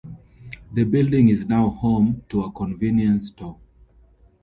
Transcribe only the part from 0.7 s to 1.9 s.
The building is now